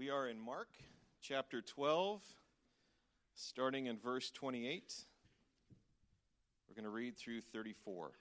[0.00, 0.70] We are in Mark
[1.20, 2.22] chapter 12,
[3.34, 4.94] starting in verse 28.
[6.66, 8.12] We're going to read through 34.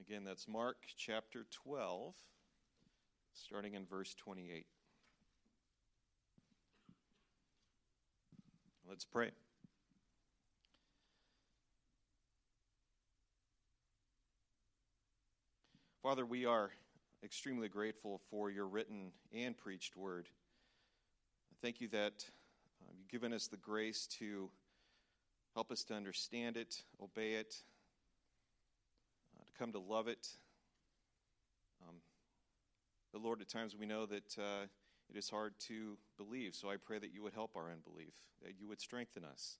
[0.00, 2.12] Again, that's Mark chapter 12,
[3.34, 4.66] starting in verse 28.
[8.88, 9.30] Let's pray.
[16.02, 16.72] Father, we are
[17.24, 20.28] extremely grateful for your written and preached word.
[21.62, 22.22] Thank you that
[22.82, 24.50] uh, you've given us the grace to
[25.54, 27.56] help us to understand it, obey it,
[29.34, 30.28] uh, to come to love it.
[31.88, 31.94] Um,
[33.10, 34.66] but Lord, at times we know that uh,
[35.08, 38.12] it is hard to believe, so I pray that you would help our unbelief,
[38.42, 39.56] that you would strengthen us.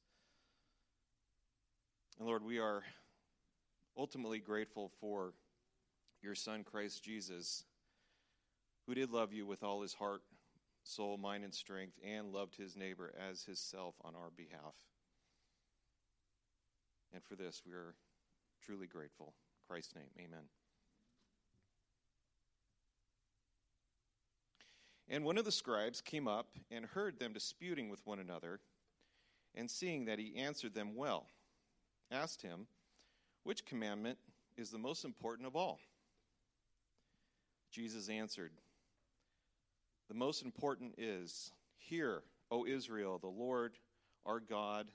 [2.18, 2.82] And Lord, we are
[3.96, 5.32] ultimately grateful for
[6.24, 7.64] your Son, Christ Jesus,
[8.86, 10.22] who did love you with all his heart,
[10.82, 14.74] soul, mind, and strength, and loved his neighbor as himself on our behalf.
[17.12, 17.94] And for this, we are
[18.64, 19.26] truly grateful.
[19.26, 20.44] In Christ's name, amen.
[25.08, 28.60] And one of the scribes came up and heard them disputing with one another,
[29.54, 31.26] and seeing that he answered them well,
[32.10, 32.66] asked him,
[33.42, 34.18] Which commandment
[34.56, 35.78] is the most important of all?
[37.74, 38.52] Jesus answered,
[40.06, 43.72] The most important is, Hear, O Israel, the Lord
[44.24, 44.86] our God,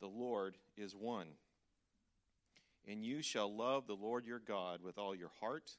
[0.00, 1.28] the Lord is one.
[2.86, 5.70] And you shall love the Lord your God with all your heart,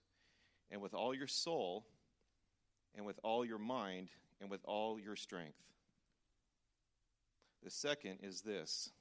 [0.72, 1.86] and with all your soul,
[2.95, 4.08] and with all your mind,
[4.39, 5.61] and with all your strength.
[7.64, 8.92] The second is this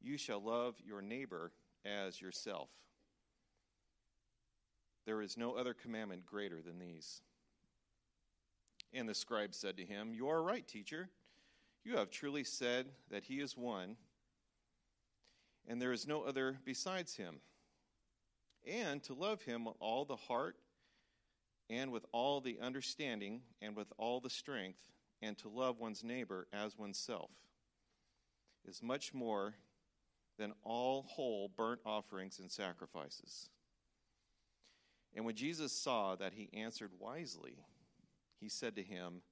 [0.00, 1.52] you shall love your neighbor
[1.84, 2.70] as yourself.
[5.04, 7.22] There is no other commandment greater than these.
[8.92, 11.08] And the scribe said to him, You are right, teacher.
[11.84, 13.96] You have truly said that he is one,
[15.66, 17.40] and there is no other besides him.
[18.66, 20.56] And to love him with all the heart,
[21.68, 26.46] and with all the understanding, and with all the strength, and to love one's neighbor
[26.52, 27.30] as oneself
[28.64, 29.54] is much more
[30.38, 33.48] than all whole burnt offerings and sacrifices.
[35.14, 37.56] And when Jesus saw that he answered wisely,
[38.40, 39.22] he said to him,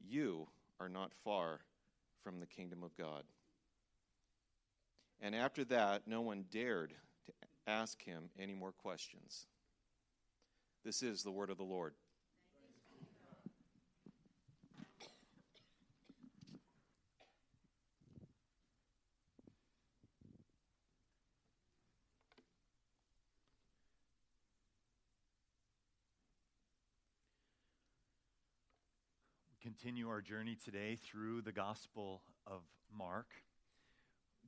[0.00, 0.48] You
[0.80, 1.60] are not far
[2.22, 3.24] from the kingdom of God.
[5.20, 6.94] And after that, no one dared
[7.26, 7.32] to
[7.66, 9.46] ask him any more questions.
[10.84, 11.94] This is the word of the Lord.
[29.64, 32.60] Continue our journey today through the Gospel of
[32.94, 33.28] Mark.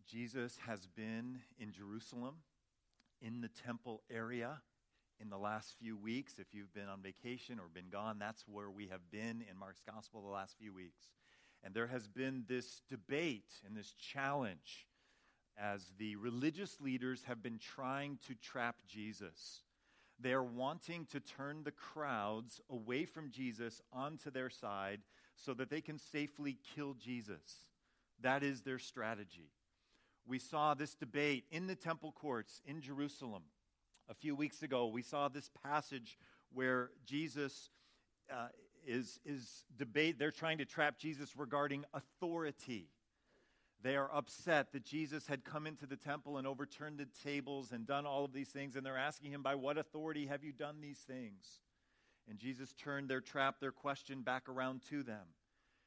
[0.06, 2.34] Jesus has been in Jerusalem,
[3.22, 4.60] in the temple area,
[5.19, 6.34] in the last few weeks.
[6.38, 9.81] If you've been on vacation or been gone, that's where we have been in Mark's
[9.91, 11.00] Gospel the last few weeks.
[11.65, 14.87] And there has been this debate and this challenge
[15.56, 19.62] as the religious leaders have been trying to trap Jesus.
[20.19, 25.00] They are wanting to turn the crowds away from Jesus onto their side
[25.34, 27.66] so that they can safely kill Jesus.
[28.22, 29.50] That is their strategy.
[30.26, 33.43] We saw this debate in the temple courts in Jerusalem
[34.09, 34.87] a few weeks ago.
[34.87, 36.19] We saw this passage
[36.53, 37.71] where Jesus
[38.32, 38.49] uh,
[38.87, 40.19] is, is debate.
[40.19, 42.88] They're trying to trap Jesus regarding authority.
[43.82, 47.87] They are upset that Jesus had come into the temple and overturned the tables and
[47.87, 50.81] done all of these things, and they're asking him, By what authority have you done
[50.81, 51.60] these things?
[52.28, 55.26] And Jesus turned their trap, their question back around to them.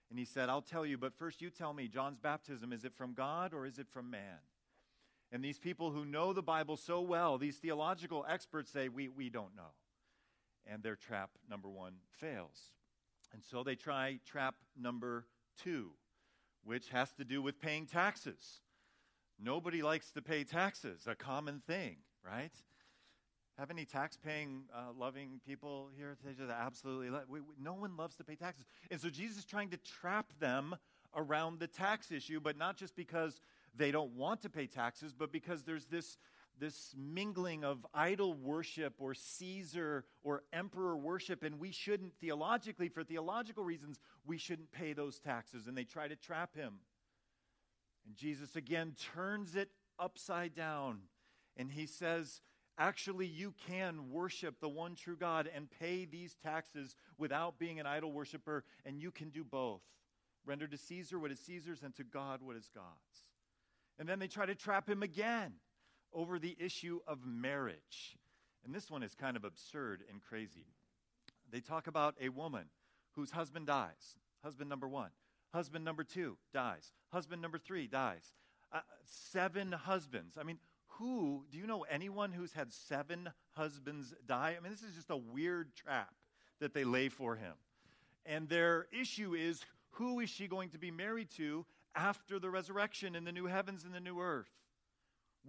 [0.10, 2.96] And he said, I'll tell you, but first you tell me, John's baptism, is it
[2.96, 4.40] from God or is it from man?
[5.32, 9.30] And these people who know the Bible so well, these theological experts say, We, we
[9.30, 9.74] don't know.
[10.66, 12.72] And their trap number one fails.
[13.34, 15.26] And so they try trap number
[15.62, 15.92] two,
[16.64, 18.62] which has to do with paying taxes.
[19.42, 22.52] Nobody likes to pay taxes, a common thing, right?
[23.58, 26.18] Have any tax paying, uh, loving people here?
[26.38, 28.66] Just absolutely, we, we, no one loves to pay taxes.
[28.92, 30.76] And so Jesus is trying to trap them
[31.16, 33.42] around the tax issue, but not just because
[33.76, 36.18] they don't want to pay taxes, but because there's this,
[36.60, 43.04] this mingling of idol worship or Caesar or emperor worship, and we shouldn't, theologically, for
[43.04, 45.68] theological reasons, we shouldn't pay those taxes.
[45.68, 46.76] And they try to trap him.
[48.06, 51.00] And Jesus again turns it upside down,
[51.58, 52.42] and he says,
[52.78, 57.86] Actually, you can worship the one true God and pay these taxes without being an
[57.86, 59.82] idol worshiper, and you can do both.
[60.46, 63.28] Render to Caesar what is Caesar's and to God what is God's.
[64.00, 65.56] And then they try to trap him again
[66.14, 68.18] over the issue of marriage.
[68.66, 70.66] And this one is kind of absurd and crazy.
[71.52, 72.66] They talk about a woman
[73.16, 75.10] whose husband dies, husband number one.
[75.54, 76.92] Husband number two dies.
[77.12, 78.34] Husband number three dies.
[78.72, 78.82] Uh,
[79.32, 80.38] seven husbands.
[80.40, 80.60] I mean,
[81.00, 84.56] who, do you know anyone who's had seven husbands die?
[84.58, 86.14] I mean, this is just a weird trap
[86.60, 87.54] that they lay for him.
[88.26, 91.66] And their issue is who is she going to be married to
[91.96, 94.52] after the resurrection in the new heavens and the new earth?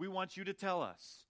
[0.01, 1.25] We want you to tell us.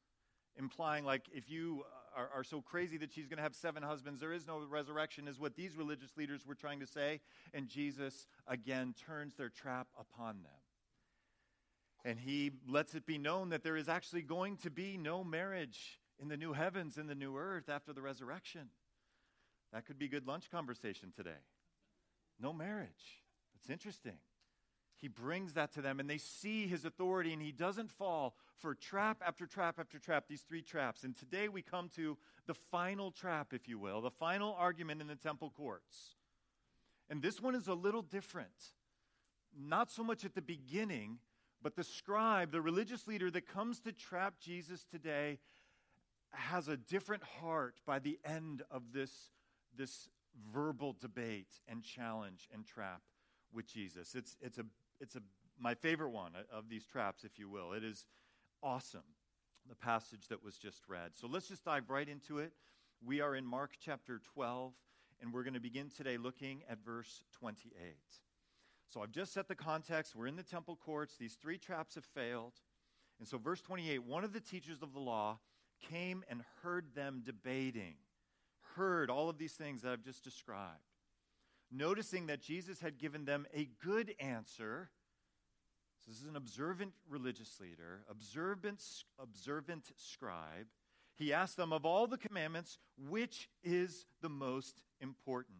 [0.56, 1.82] Implying, like, if you
[2.16, 5.26] are, are so crazy that she's going to have seven husbands, there is no resurrection,
[5.26, 7.20] is what these religious leaders were trying to say.
[7.52, 10.52] And Jesus, again, turns their trap upon them.
[12.04, 15.98] And he lets it be known that there is actually going to be no marriage
[16.20, 18.68] in the new heavens and the new earth after the resurrection.
[19.72, 21.42] That could be good lunch conversation today.
[22.38, 23.24] No marriage.
[23.56, 24.18] It's interesting.
[25.00, 28.74] He brings that to them and they see his authority and he doesn't fall for
[28.74, 31.04] trap after trap after trap, these three traps.
[31.04, 35.06] And today we come to the final trap, if you will, the final argument in
[35.06, 36.16] the temple courts.
[37.08, 38.72] And this one is a little different.
[39.58, 41.18] Not so much at the beginning,
[41.62, 45.38] but the scribe, the religious leader that comes to trap Jesus today,
[46.32, 49.10] has a different heart by the end of this,
[49.76, 50.08] this
[50.52, 53.02] verbal debate and challenge and trap
[53.52, 54.14] with Jesus.
[54.14, 54.64] It's, it's, a,
[55.00, 55.22] it's a,
[55.58, 57.72] my favorite one uh, of these traps, if you will.
[57.72, 58.06] It is
[58.62, 59.16] awesome,
[59.68, 61.12] the passage that was just read.
[61.14, 62.52] So let's just dive right into it.
[63.04, 64.72] We are in Mark chapter 12,
[65.20, 67.72] and we're going to begin today looking at verse 28.
[68.88, 70.14] So I've just set the context.
[70.14, 71.14] We're in the temple courts.
[71.18, 72.54] These three traps have failed.
[73.18, 75.38] And so, verse 28 one of the teachers of the law
[75.90, 77.94] came and heard them debating,
[78.74, 80.89] heard all of these things that I've just described.
[81.70, 84.90] Noticing that Jesus had given them a good answer.
[86.04, 88.82] So this is an observant religious leader, observant,
[89.18, 90.66] observant scribe.
[91.14, 95.58] He asked them, Of all the commandments, which is the most important?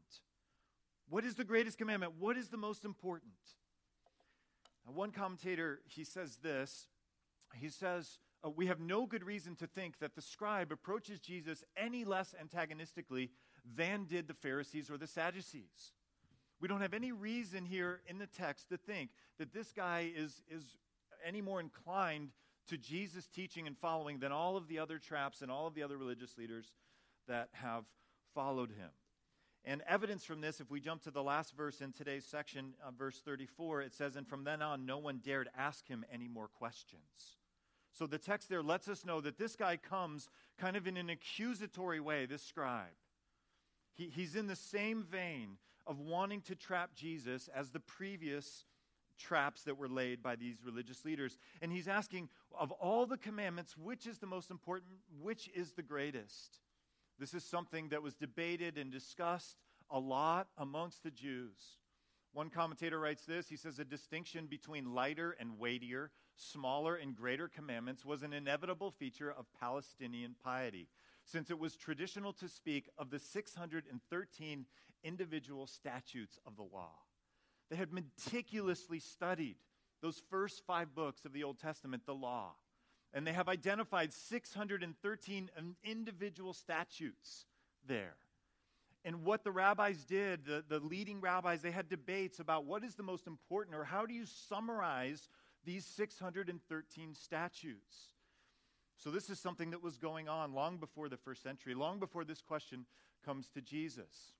[1.09, 2.15] What is the greatest commandment?
[2.19, 3.35] What is the most important?
[4.87, 6.87] Now, one commentator, he says this.
[7.55, 11.63] He says, uh, We have no good reason to think that the scribe approaches Jesus
[11.77, 13.31] any less antagonistically
[13.77, 15.93] than did the Pharisees or the Sadducees.
[16.61, 20.43] We don't have any reason here in the text to think that this guy is,
[20.51, 20.65] is
[21.25, 22.31] any more inclined
[22.69, 25.83] to Jesus' teaching and following than all of the other traps and all of the
[25.83, 26.73] other religious leaders
[27.27, 27.85] that have
[28.35, 28.91] followed him.
[29.65, 32.91] And evidence from this, if we jump to the last verse in today's section, uh,
[32.91, 36.49] verse 34, it says, And from then on, no one dared ask him any more
[36.49, 37.37] questions.
[37.93, 40.29] So the text there lets us know that this guy comes
[40.59, 42.87] kind of in an accusatory way, this scribe.
[43.95, 48.65] He, he's in the same vein of wanting to trap Jesus as the previous
[49.19, 51.39] traps that were laid by these religious leaders.
[51.61, 52.29] And he's asking,
[52.59, 54.93] of all the commandments, which is the most important?
[55.21, 56.59] Which is the greatest?
[57.19, 59.57] This is something that was debated and discussed
[59.91, 61.79] a lot amongst the Jews.
[62.33, 67.49] One commentator writes this he says, A distinction between lighter and weightier, smaller and greater
[67.49, 70.89] commandments was an inevitable feature of Palestinian piety,
[71.25, 74.67] since it was traditional to speak of the 613
[75.03, 76.95] individual statutes of the law.
[77.71, 79.57] They had meticulously studied
[80.03, 82.55] those first five books of the Old Testament, the law
[83.13, 85.51] and they have identified 613
[85.85, 87.47] individual statutes
[87.87, 88.15] there.
[89.05, 92.95] And what the rabbis did, the, the leading rabbis, they had debates about what is
[92.95, 95.29] the most important or how do you summarize
[95.65, 97.97] these 613 statutes.
[99.03, 102.23] So, this is something that was going on long before the first century, long before
[102.23, 102.85] this question
[103.25, 104.35] comes to Jesus.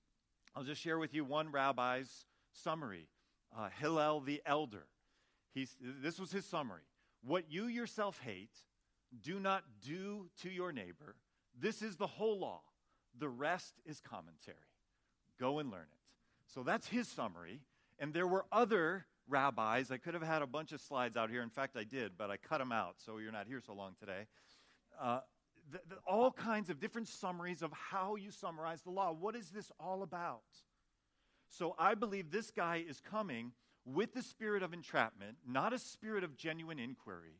[0.55, 3.07] I'll just share with you one rabbi's summary
[3.57, 4.85] uh, Hillel the elder.
[5.53, 6.83] He's, this was his summary.
[7.23, 8.55] What you yourself hate,
[9.21, 11.15] do not do to your neighbor.
[11.59, 12.61] This is the whole law.
[13.19, 14.57] The rest is commentary.
[15.39, 15.99] Go and learn it.
[16.53, 17.61] So that's his summary.
[17.99, 19.91] And there were other rabbis.
[19.91, 21.41] I could have had a bunch of slides out here.
[21.41, 23.95] In fact, I did, but I cut them out, so you're not here so long
[23.99, 24.27] today.
[24.99, 25.19] Uh,
[25.71, 29.11] the, the, all kinds of different summaries of how you summarize the law.
[29.11, 30.41] What is this all about?
[31.49, 33.51] So I believe this guy is coming
[33.85, 37.39] with the spirit of entrapment, not a spirit of genuine inquiry.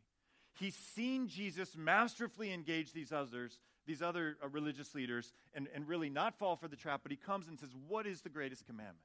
[0.53, 6.09] He's seen Jesus masterfully engage these others, these other uh, religious leaders, and, and really
[6.09, 8.99] not fall for the trap, but he comes and says, What is the greatest commandment?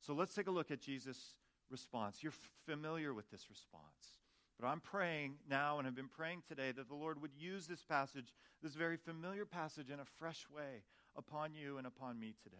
[0.00, 1.34] So let's take a look at Jesus'
[1.70, 2.22] response.
[2.22, 2.32] You're
[2.66, 4.23] familiar with this response.
[4.60, 7.82] But I'm praying now and have been praying today that the Lord would use this
[7.82, 8.32] passage,
[8.62, 10.82] this very familiar passage, in a fresh way
[11.16, 12.56] upon you and upon me today.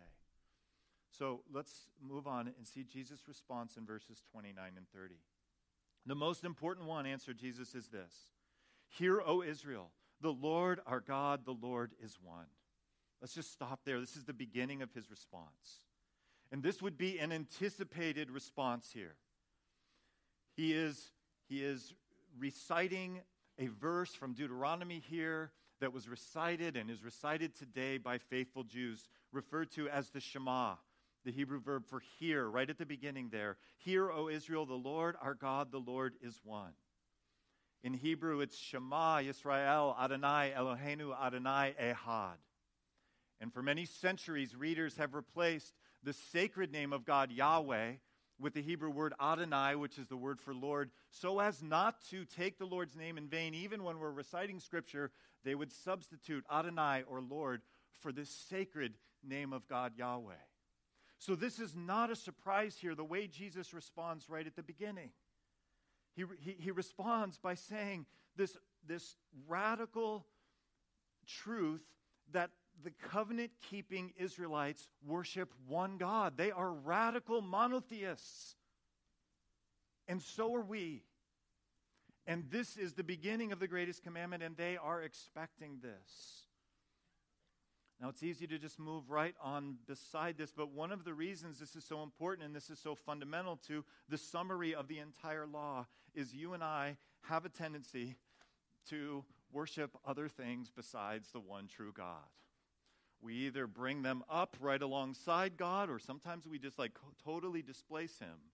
[1.17, 5.15] So let's move on and see Jesus' response in verses 29 and 30.
[6.07, 8.13] The most important one, answered Jesus, is this
[8.89, 12.47] Hear, O Israel, the Lord our God, the Lord is one.
[13.21, 14.01] Let's just stop there.
[14.01, 15.85] This is the beginning of his response.
[16.53, 19.17] And this would be an anticipated response here.
[20.57, 21.11] He is,
[21.49, 21.95] he is
[22.39, 23.21] reciting
[23.59, 29.09] a verse from Deuteronomy here that was recited and is recited today by faithful Jews,
[29.33, 30.75] referred to as the Shema,
[31.25, 33.57] the Hebrew verb for hear, right at the beginning there.
[33.79, 36.73] Hear, O Israel, the Lord our God, the Lord is one.
[37.83, 42.39] In Hebrew, it's Shema Yisrael Adonai Eloheinu Adonai Ehad.
[43.41, 47.93] And for many centuries, readers have replaced the sacred name of God, Yahweh,
[48.38, 52.25] with the Hebrew word Adonai, which is the word for Lord, so as not to
[52.25, 53.55] take the Lord's name in vain.
[53.55, 55.11] Even when we're reciting Scripture,
[55.45, 57.62] they would substitute Adonai or Lord
[58.00, 60.35] for this sacred name of God, Yahweh.
[61.19, 65.11] So this is not a surprise here, the way Jesus responds right at the beginning.
[66.14, 69.17] He, he, he responds by saying this, this
[69.49, 70.26] radical
[71.26, 71.83] truth
[72.33, 72.50] that
[72.83, 76.37] the covenant keeping Israelites worship one God.
[76.37, 78.57] They are radical monotheists.
[80.09, 81.02] And so are we.
[82.26, 86.45] And this is the beginning of the greatest commandment, and they are expecting this.
[88.00, 91.59] Now, it's easy to just move right on beside this, but one of the reasons
[91.59, 95.47] this is so important and this is so fundamental to the summary of the entire
[95.47, 98.16] law is you and I have a tendency
[98.90, 102.28] to worship other things besides the one true God.
[103.25, 106.93] We either bring them up right alongside God, or sometimes we just like
[107.25, 108.52] totally displace Him.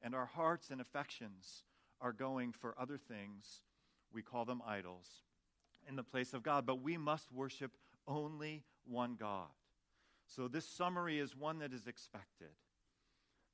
[0.00, 1.64] And our hearts and affections
[2.00, 3.60] are going for other things.
[4.10, 5.06] We call them idols
[5.86, 6.64] in the place of God.
[6.64, 7.72] But we must worship
[8.08, 9.50] only one God.
[10.26, 12.54] So this summary is one that is expected.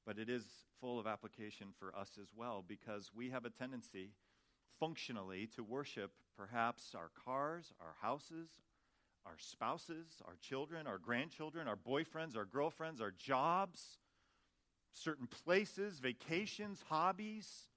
[0.07, 0.45] But it is
[0.81, 4.11] full of application for us as well because we have a tendency
[4.78, 8.49] functionally to worship perhaps our cars, our houses,
[9.26, 13.99] our spouses, our children, our grandchildren, our boyfriends, our girlfriends, our jobs,
[14.93, 17.69] certain places, vacations, hobbies,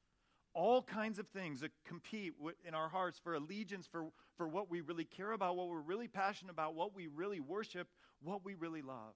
[0.53, 2.33] all kinds of things that compete
[2.65, 4.05] in our hearts for allegiance, for,
[4.37, 7.87] for what we really care about, what we're really passionate about, what we really worship,
[8.23, 9.13] what we really love.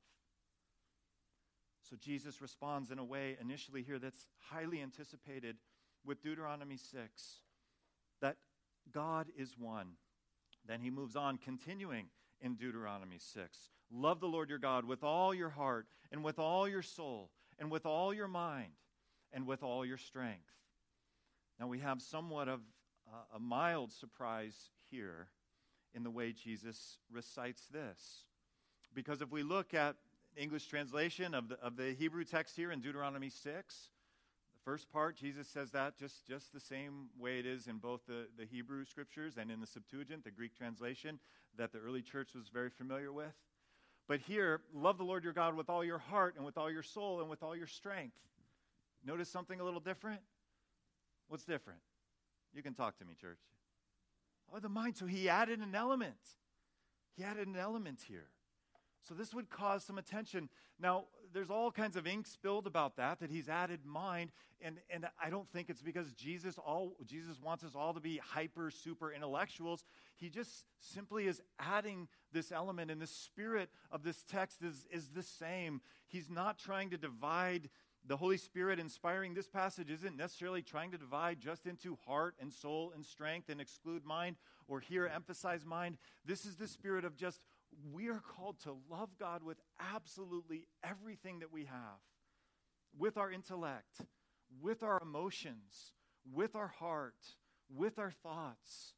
[1.89, 5.55] So Jesus responds in a way initially here that's highly anticipated
[6.05, 7.00] with Deuteronomy 6
[8.21, 8.36] that
[8.91, 9.93] God is one.
[10.69, 12.05] Then he moves on, continuing
[12.41, 13.57] in Deuteronomy 6.
[13.91, 17.71] Love the Lord your God with all your heart, and with all your soul, and
[17.71, 18.73] with all your mind,
[19.33, 20.53] and with all your strength.
[21.59, 22.61] Now we have somewhat of
[23.35, 25.29] a mild surprise here
[25.95, 28.25] in the way Jesus recites this.
[28.93, 29.95] Because if we look at
[30.38, 33.89] English translation of the, of the Hebrew text here in Deuteronomy 6,
[34.69, 38.27] First part, Jesus says that just, just the same way it is in both the,
[38.38, 41.17] the Hebrew scriptures and in the Septuagint, the Greek translation
[41.57, 43.33] that the early church was very familiar with.
[44.07, 46.83] But here, love the Lord your God with all your heart and with all your
[46.83, 48.13] soul and with all your strength.
[49.03, 50.21] Notice something a little different?
[51.29, 51.79] What's different?
[52.53, 53.39] You can talk to me, church.
[54.53, 54.97] Oh, the mind.
[54.97, 56.13] So he added an element.
[57.17, 58.27] He added an element here.
[59.01, 60.47] So this would cause some attention.
[60.79, 64.31] Now, there's all kinds of ink spilled about that, that he's added mind.
[64.62, 68.17] And, and I don't think it's because Jesus, all, Jesus wants us all to be
[68.17, 69.83] hyper, super intellectuals.
[70.17, 75.09] He just simply is adding this element, and the spirit of this text is, is
[75.09, 75.81] the same.
[76.07, 77.69] He's not trying to divide
[78.05, 82.51] the Holy Spirit inspiring this passage isn't necessarily trying to divide just into heart and
[82.51, 85.98] soul and strength and exclude mind or here emphasize mind.
[86.25, 87.41] This is the spirit of just
[87.91, 89.57] we are called to love God with
[89.93, 91.99] absolutely everything that we have
[92.97, 94.01] with our intellect,
[94.61, 95.93] with our emotions,
[96.31, 97.35] with our heart,
[97.73, 98.93] with our thoughts.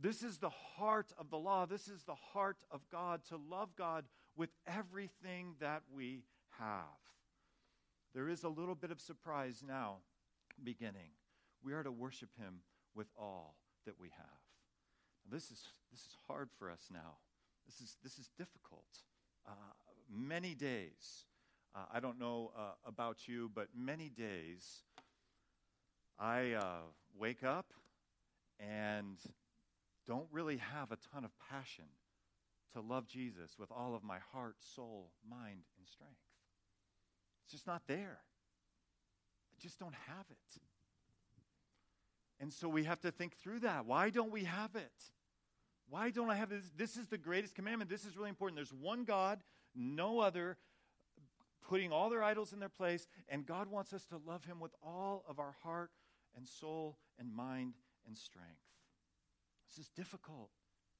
[0.00, 1.66] This is the heart of the law.
[1.66, 4.04] This is the heart of God to love God
[4.36, 6.24] with everything that we
[6.58, 6.84] have.
[8.14, 9.98] There is a little bit of surprise now
[10.62, 11.10] beginning.
[11.62, 12.62] We are to worship Him
[12.94, 14.26] with all that we have.
[15.30, 17.18] This is, this is hard for us now
[17.70, 18.84] this is, this is difficult.
[19.46, 19.52] Uh,
[20.12, 21.26] many days,
[21.74, 24.82] uh, I don't know uh, about you, but many days,
[26.18, 26.80] I uh,
[27.16, 27.66] wake up
[28.58, 29.18] and
[30.06, 31.84] don't really have a ton of passion
[32.74, 36.14] to love Jesus with all of my heart, soul, mind, and strength.
[37.44, 38.18] It's just not there.
[39.52, 40.60] I just don't have it.
[42.40, 43.86] And so we have to think through that.
[43.86, 44.90] Why don't we have it?
[45.90, 46.70] Why don't I have this?
[46.76, 47.90] This is the greatest commandment.
[47.90, 48.56] This is really important.
[48.56, 49.40] There's one God,
[49.74, 50.56] no other,
[51.68, 54.70] putting all their idols in their place, and God wants us to love Him with
[54.84, 55.90] all of our heart
[56.36, 57.74] and soul and mind
[58.06, 58.62] and strength.
[59.68, 60.50] This is difficult.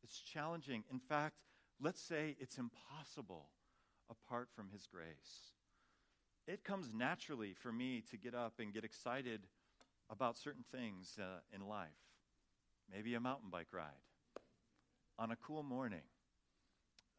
[0.03, 0.83] It's challenging.
[0.91, 1.37] In fact,
[1.81, 3.51] let's say it's impossible
[4.11, 5.55] apart from His grace.
[6.49, 9.43] It comes naturally for me to get up and get excited
[10.11, 11.89] about certain things uh, in life.
[12.93, 14.10] Maybe a mountain bike ride
[15.21, 16.03] on a cool morning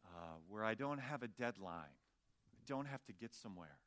[0.04, 1.94] uh, where I don't have a deadline,
[2.52, 3.78] I don't have to get somewhere.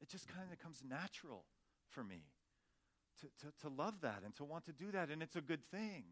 [0.00, 1.44] It just kind of comes natural
[1.88, 2.22] for me
[3.20, 5.64] to, to, to love that and to want to do that, and it's a good
[5.70, 6.04] thing.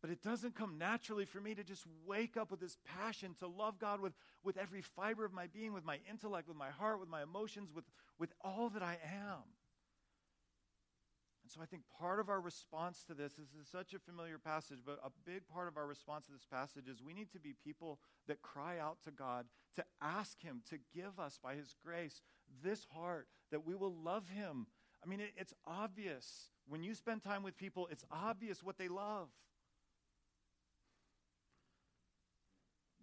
[0.00, 3.48] But it doesn't come naturally for me to just wake up with this passion to
[3.48, 4.12] love God with,
[4.44, 7.70] with every fiber of my being, with my intellect, with my heart, with my emotions,
[7.74, 7.84] with,
[8.18, 9.42] with all that I am.
[11.48, 14.36] And so I think part of our response to this, this is such a familiar
[14.36, 17.40] passage, but a big part of our response to this passage is we need to
[17.40, 21.74] be people that cry out to God to ask Him to give us, by His
[21.82, 22.20] grace,
[22.62, 24.66] this heart that we will love Him.
[25.02, 26.50] I mean, it, it's obvious.
[26.68, 29.28] When you spend time with people, it's obvious what they love.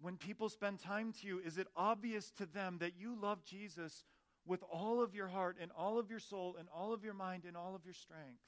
[0.06, 4.04] when people spend time to you, is it obvious to them that you love Jesus
[4.46, 7.44] with all of your heart and all of your soul and all of your mind
[7.46, 8.40] and all of your strength?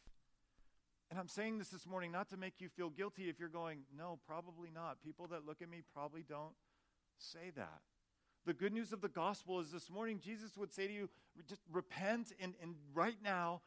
[1.10, 3.80] And I'm saying this this morning not to make you feel guilty if you're going,
[3.96, 5.02] no, probably not.
[5.02, 6.54] People that look at me probably don't
[7.18, 7.80] say that.
[8.44, 11.08] The good news of the gospel is this morning, Jesus would say to you,
[11.48, 13.62] just repent and, and right now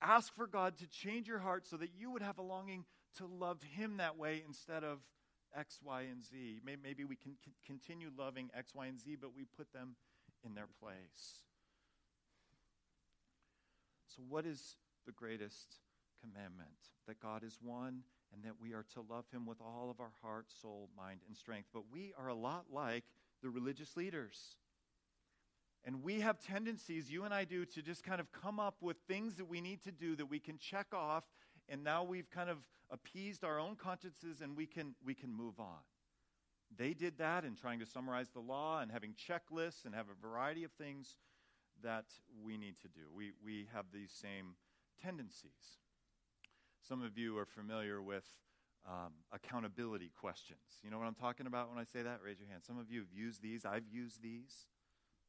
[0.00, 2.84] ask for God to change your heart so that you would have a longing
[3.18, 4.98] to love Him that way instead of
[5.56, 6.60] X, Y, and Z.
[6.64, 9.96] Maybe we can continue loving X, Y, and Z, but we put them
[10.44, 11.42] in their place.
[14.16, 15.76] So, what is the greatest
[16.22, 16.70] commandment?
[17.06, 20.12] That God is one and that we are to love him with all of our
[20.22, 21.68] heart, soul, mind, and strength.
[21.72, 23.04] But we are a lot like
[23.42, 24.56] the religious leaders.
[25.84, 28.96] And we have tendencies, you and I do, to just kind of come up with
[29.06, 31.24] things that we need to do that we can check off
[31.68, 32.58] and now we've kind of
[32.90, 35.82] appeased our own consciences and we can, we can move on.
[36.76, 40.26] They did that in trying to summarize the law and having checklists and have a
[40.26, 41.16] variety of things
[41.82, 42.06] that
[42.42, 43.02] we need to do.
[43.14, 44.56] We, we have these same
[45.02, 45.80] tendencies.
[46.86, 48.24] Some of you are familiar with
[48.86, 50.80] um, accountability questions.
[50.82, 52.20] You know what I'm talking about when I say that?
[52.24, 52.62] Raise your hand.
[52.64, 53.64] Some of you have used these.
[53.64, 54.66] I've used these.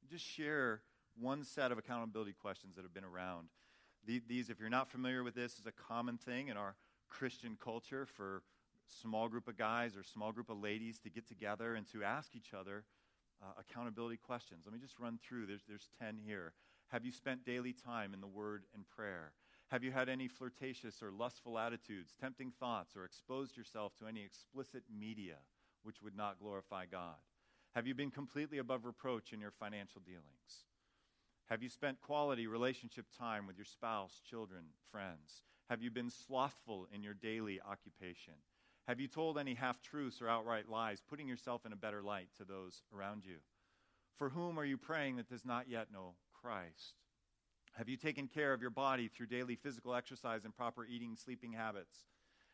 [0.09, 0.81] Just share
[1.19, 3.49] one set of accountability questions that have been around
[4.07, 6.75] these, if you're not familiar with this, is a common thing in our
[7.09, 8.41] Christian culture for
[9.01, 12.35] small group of guys or small group of ladies to get together and to ask
[12.35, 12.85] each other
[13.41, 14.63] uh, accountability questions.
[14.65, 15.45] Let me just run through.
[15.45, 16.53] There's, there's 10 here.
[16.89, 19.33] Have you spent daily time in the Word and prayer?
[19.69, 24.23] Have you had any flirtatious or lustful attitudes, tempting thoughts, or exposed yourself to any
[24.23, 25.35] explicit media
[25.83, 27.17] which would not glorify God?
[27.75, 30.65] Have you been completely above reproach in your financial dealings?
[31.49, 35.43] Have you spent quality relationship time with your spouse, children, friends?
[35.69, 38.33] Have you been slothful in your daily occupation?
[38.87, 42.29] Have you told any half truths or outright lies, putting yourself in a better light
[42.37, 43.37] to those around you?
[44.15, 46.95] For whom are you praying that does not yet know Christ?
[47.77, 51.51] Have you taken care of your body through daily physical exercise and proper eating, sleeping
[51.51, 52.05] habits?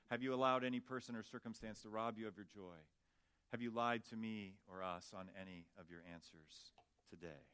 [0.09, 2.77] Have you allowed any person or circumstance to rob you of your joy?
[3.51, 6.73] Have you lied to me or us on any of your answers
[7.09, 7.45] today?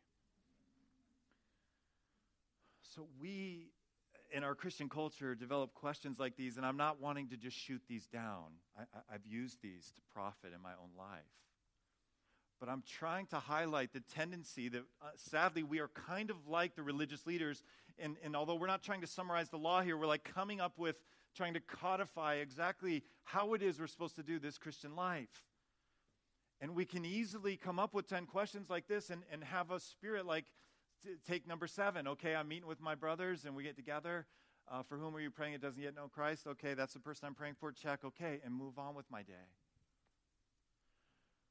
[2.96, 3.72] So we,
[4.32, 7.82] in our Christian culture, develop questions like these, and I'm not wanting to just shoot
[7.88, 8.46] these down.
[8.78, 11.24] I, have used these to profit in my own life.
[12.60, 16.76] But I'm trying to highlight the tendency that, uh, sadly, we are kind of like
[16.76, 17.64] the religious leaders.
[17.98, 20.78] And, and although we're not trying to summarize the law here, we're like coming up
[20.78, 20.98] with
[21.36, 25.44] trying to codify exactly how it is we're supposed to do this Christian life.
[26.60, 29.80] And we can easily come up with 10 questions like this and, and have a
[29.80, 30.46] spirit like,
[31.28, 32.08] take number seven.
[32.08, 34.26] Okay, I'm meeting with my brothers and we get together.
[34.72, 35.54] Uh, for whom are you praying?
[35.54, 36.46] It doesn't yet know Christ.
[36.46, 37.72] Okay, that's the person I'm praying for.
[37.72, 38.04] Check.
[38.06, 39.34] Okay, and move on with my day.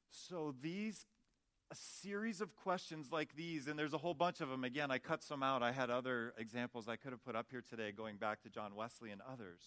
[0.09, 1.05] So these
[1.71, 4.63] a series of questions like these, and there's a whole bunch of them.
[4.63, 5.61] Again, I cut some out.
[5.61, 8.73] I had other examples I could have put up here today, going back to John
[8.75, 9.61] Wesley and others.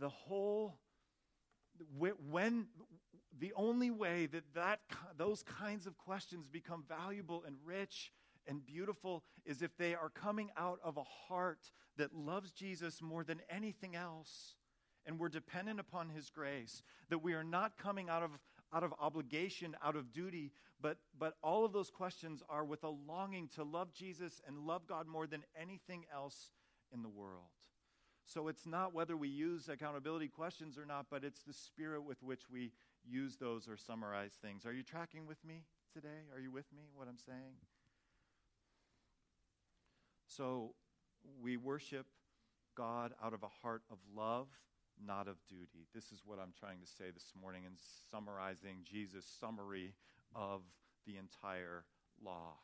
[0.00, 0.78] The whole
[1.98, 2.66] when
[3.38, 4.80] the only way that, that
[5.16, 8.12] those kinds of questions become valuable and rich
[8.46, 13.22] and beautiful is if they are coming out of a heart that loves Jesus more
[13.24, 14.54] than anything else
[15.06, 18.30] and we're dependent upon his grace that we are not coming out of
[18.72, 22.88] out of obligation out of duty but but all of those questions are with a
[22.88, 26.50] longing to love Jesus and love God more than anything else
[26.92, 27.50] in the world.
[28.24, 32.22] So it's not whether we use accountability questions or not, but it's the spirit with
[32.22, 32.72] which we
[33.08, 34.66] use those or summarize things.
[34.66, 36.28] Are you tracking with me today?
[36.34, 37.54] Are you with me, what I'm saying?
[40.26, 40.74] So
[41.42, 42.06] we worship
[42.76, 44.48] God out of a heart of love,
[45.04, 45.86] not of duty.
[45.94, 47.72] This is what I'm trying to say this morning in
[48.10, 49.94] summarizing Jesus' summary
[50.34, 50.62] of
[51.06, 51.84] the entire
[52.24, 52.54] law.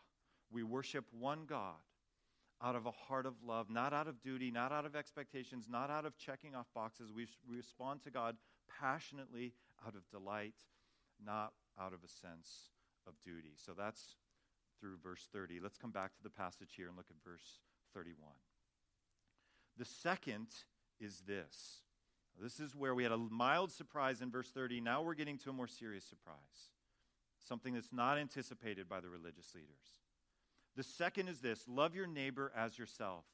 [0.51, 1.75] We worship one God
[2.63, 5.91] out of a heart of love, not out of duty, not out of expectations, not
[5.91, 7.13] out of checking off boxes.
[7.13, 8.37] We, respond to God
[8.81, 9.53] passionately
[9.87, 10.55] out of delight,
[11.25, 12.71] not out of a sense
[13.07, 13.55] of duty.
[13.57, 14.17] So that's
[14.81, 15.61] through verse 30.
[15.61, 17.61] Let's come back to the passage here and look at verse
[17.95, 18.31] 31.
[19.79, 20.49] The second
[21.01, 21.83] is this.
[22.41, 24.81] This is where we had a mild surprise in verse 30.
[24.81, 26.71] Now we're getting to a more serious surprise,
[27.49, 30.01] something that's not anticipated by the religious leaders.
[30.77, 33.25] The second is this love your neighbor as yourself.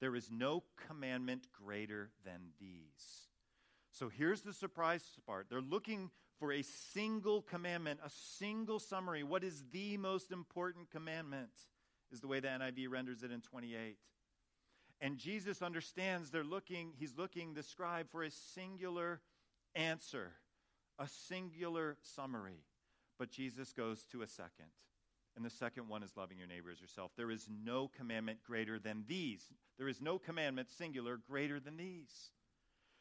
[0.00, 3.27] There is no commandment greater than these.
[3.98, 5.48] So here's the surprise part.
[5.50, 9.24] They're looking for a single commandment, a single summary.
[9.24, 11.50] What is the most important commandment?
[12.12, 13.96] Is the way the NIV renders it in 28.
[15.00, 19.20] And Jesus understands they're looking, he's looking, the scribe, for a singular
[19.74, 20.32] answer,
[20.98, 22.62] a singular summary.
[23.18, 24.70] But Jesus goes to a second.
[25.36, 27.10] And the second one is loving your neighbor as yourself.
[27.16, 29.44] There is no commandment greater than these.
[29.76, 32.30] There is no commandment, singular, greater than these.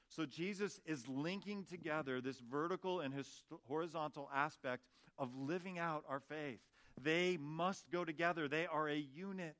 [0.09, 3.27] So Jesus is linking together this vertical and his
[3.67, 4.83] horizontal aspect
[5.17, 6.59] of living out our faith.
[7.01, 9.57] They must go together, they are a unit.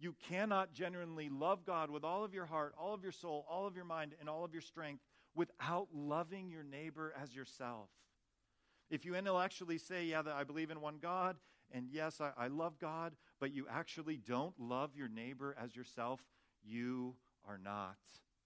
[0.00, 3.66] You cannot genuinely love God with all of your heart, all of your soul, all
[3.66, 5.02] of your mind, and all of your strength
[5.34, 7.88] without loving your neighbor as yourself.
[8.90, 11.36] If you intellectually say, Yeah, I believe in one God,
[11.72, 16.20] and yes, I, I love God, but you actually don't love your neighbor as yourself,
[16.64, 17.16] you
[17.46, 17.98] are not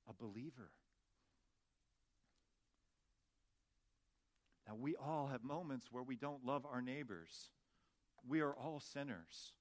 [0.08, 0.70] a believer.
[4.66, 7.50] Now, we all have moments where we don't love our neighbors.
[8.26, 9.52] We are all sinners.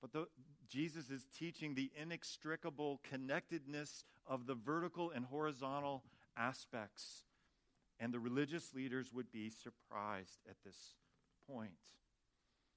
[0.00, 0.26] But the,
[0.68, 6.04] Jesus is teaching the inextricable connectedness of the vertical and horizontal
[6.36, 7.24] aspects.
[7.98, 10.94] And the religious leaders would be surprised at this
[11.50, 11.72] point.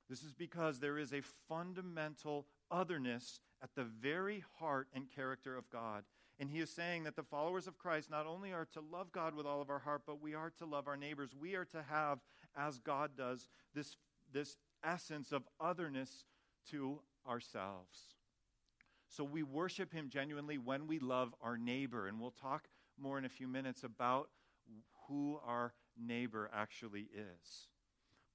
[0.10, 5.70] This is because there is a fundamental otherness at the very heart and character of
[5.70, 6.04] God.
[6.40, 9.36] And he is saying that the followers of Christ not only are to love God
[9.36, 11.36] with all of our heart, but we are to love our neighbors.
[11.40, 12.20] We are to have,
[12.58, 13.96] as God does, this,
[14.34, 16.26] this essence of otherness
[16.72, 18.16] to ourselves.
[19.08, 22.08] So we worship him genuinely when we love our neighbor.
[22.08, 24.30] And we'll talk more in a few minutes about
[25.08, 27.68] who our neighbor actually is.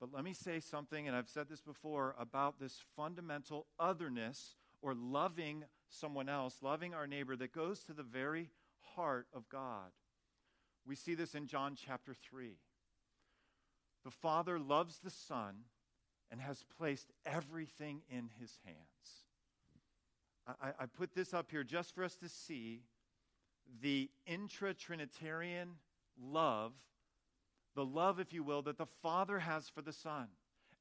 [0.01, 4.95] But let me say something, and I've said this before, about this fundamental otherness or
[4.95, 8.51] loving someone else, loving our neighbor, that goes to the very
[8.95, 9.91] heart of God.
[10.87, 12.59] We see this in John chapter 3.
[14.05, 15.65] The Father loves the Son
[16.31, 19.27] and has placed everything in his hands.
[20.47, 22.83] I, I put this up here just for us to see
[23.83, 25.71] the intra Trinitarian
[26.21, 26.73] love
[27.77, 30.27] the love, if you will, that the Father has for the Son.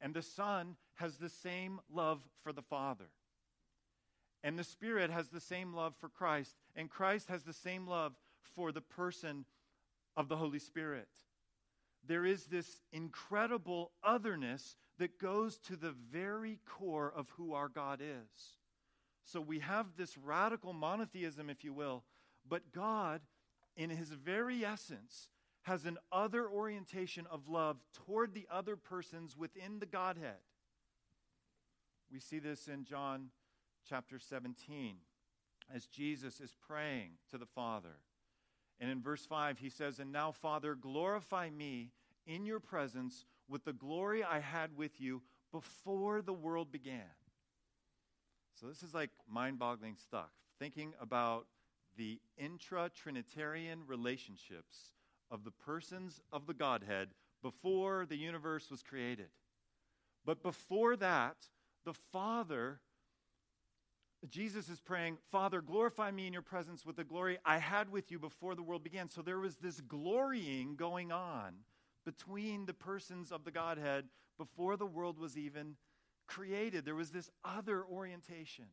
[0.02, 3.10] And the Son has the same love for the Father.
[4.44, 6.56] And the Spirit has the same love for Christ.
[6.76, 8.14] And Christ has the same love
[8.56, 9.46] for the person
[10.16, 11.10] of the Holy Spirit.
[12.08, 18.00] There is this incredible otherness that goes to the very core of who our God
[18.02, 18.58] is.
[19.26, 22.04] So we have this radical monotheism, if you will,
[22.48, 23.22] but God,
[23.76, 25.30] in his very essence,
[25.66, 30.38] has an other orientation of love toward the other persons within the Godhead.
[32.12, 33.30] We see this in John
[33.90, 34.98] chapter 17
[35.74, 37.98] as Jesus is praying to the Father.
[38.80, 41.90] And in verse 5, he says, And now, Father, glorify me
[42.28, 47.02] in your presence with the glory I had with you before the world began.
[48.54, 50.30] So, this is like mind boggling stuff.
[50.60, 51.48] Thinking about
[51.98, 54.92] the intra Trinitarian relationships
[55.32, 57.10] of the persons of the Godhead
[57.42, 59.28] before the universe was created.
[60.26, 61.36] But before that,
[61.86, 62.80] the Father,
[64.28, 68.12] Jesus is praying, Father, glorify me in your presence with the glory I had with
[68.12, 69.10] you before the world began.
[69.10, 71.54] So there was this glorying going on
[72.06, 74.06] between the persons of the Godhead
[74.38, 75.76] before the world was even
[76.28, 76.86] created.
[76.86, 78.66] There was this other orientation.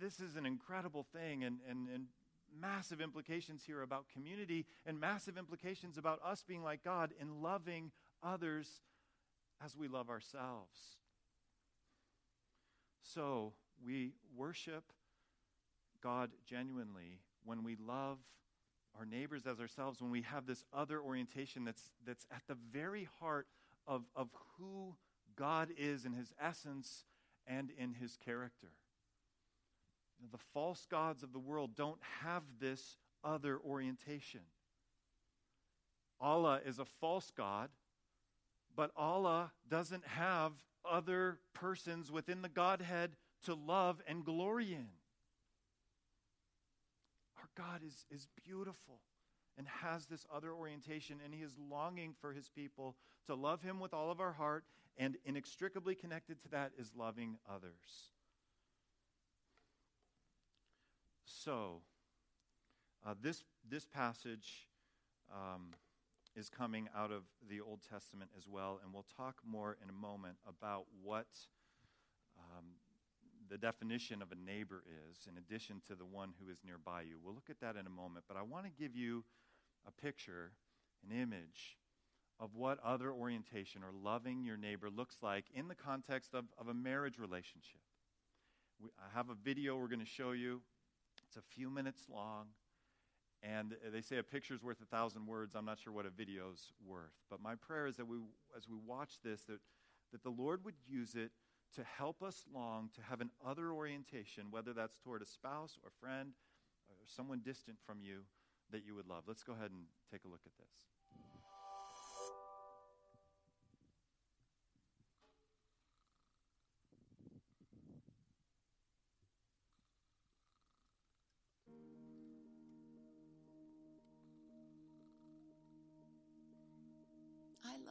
[0.00, 2.04] This is an incredible thing, and, and, and
[2.60, 7.90] massive implications here about community and massive implications about us being like God in loving
[8.22, 8.68] others
[9.64, 10.78] as we love ourselves.
[13.02, 13.52] So
[13.84, 14.84] we worship
[16.02, 18.18] God genuinely when we love
[18.98, 23.08] our neighbors as ourselves, when we have this other orientation that's, that's at the very
[23.20, 23.46] heart
[23.86, 24.94] of, of who
[25.36, 27.04] God is in his essence
[27.46, 28.68] and in his character.
[30.32, 34.40] The false gods of the world don't have this other orientation.
[36.20, 37.70] Allah is a false God,
[38.76, 40.52] but Allah doesn't have
[40.90, 44.88] other persons within the Godhead to love and glory in.
[47.38, 49.00] Our God is, is beautiful
[49.56, 53.80] and has this other orientation, and He is longing for His people to love Him
[53.80, 54.64] with all of our heart,
[54.96, 58.13] and inextricably connected to that is loving others.
[61.42, 61.80] So,
[63.04, 64.68] uh, this, this passage
[65.32, 65.70] um,
[66.36, 69.92] is coming out of the Old Testament as well, and we'll talk more in a
[69.92, 71.26] moment about what
[72.38, 72.64] um,
[73.50, 77.16] the definition of a neighbor is, in addition to the one who is nearby you.
[77.22, 79.24] We'll look at that in a moment, but I want to give you
[79.88, 80.52] a picture,
[81.02, 81.78] an image
[82.38, 86.68] of what other orientation or loving your neighbor looks like in the context of, of
[86.68, 87.80] a marriage relationship.
[88.80, 90.62] We, I have a video we're going to show you.
[91.34, 92.46] It's a few minutes long.
[93.42, 95.54] And they say a picture's worth a thousand words.
[95.56, 97.12] I'm not sure what a video's worth.
[97.28, 98.18] But my prayer is that we,
[98.56, 99.58] as we watch this, that,
[100.12, 101.32] that the Lord would use it
[101.74, 105.90] to help us long to have an other orientation, whether that's toward a spouse or
[106.00, 106.34] friend
[106.88, 108.20] or someone distant from you
[108.70, 109.24] that you would love.
[109.26, 110.93] Let's go ahead and take a look at this.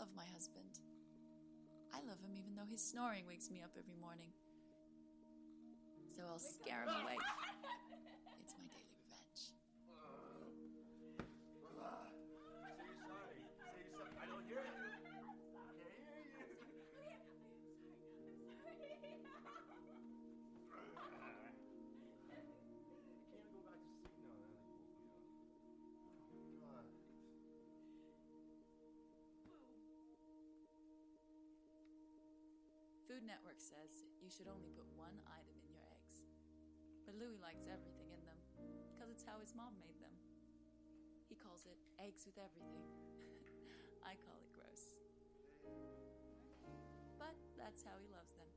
[0.03, 0.83] Love my husband.
[1.93, 4.27] I love him even though his snoring wakes me up every morning.
[6.13, 7.15] So I'll scare him away.
[33.13, 36.25] Food Network says you should only put one item in your eggs.
[37.05, 38.41] But Louis likes everything in them
[38.89, 40.09] because it's how his mom made them.
[41.29, 42.81] He calls it eggs with everything.
[44.09, 44.97] I call it gross.
[47.21, 48.49] But that's how he loves them.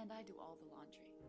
[0.00, 1.19] And I do all the laundry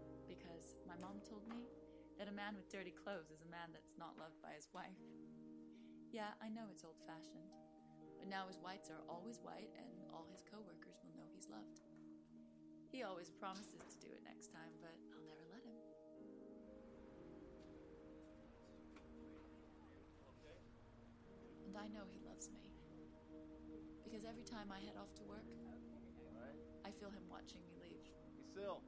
[0.42, 1.70] because my mom told me
[2.18, 4.98] that a man with dirty clothes is a man that's not loved by his wife.
[6.10, 7.54] Yeah, I know it's old fashioned,
[8.18, 11.86] but now his whites are always white and all his coworkers will know he's loved.
[12.90, 15.78] He always promises to do it next time, but I'll never let him.
[21.70, 22.66] And I know he loves me
[24.04, 25.48] because every time I head off to work,
[26.84, 28.04] I feel him watching me leave.
[28.36, 28.82] Be still.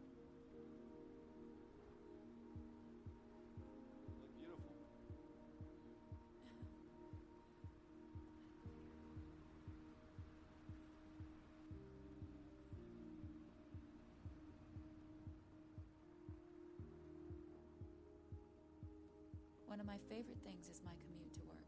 [19.74, 21.66] One of my favorite things is my commute to work.